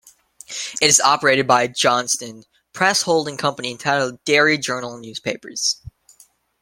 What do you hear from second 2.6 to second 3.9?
Press holding company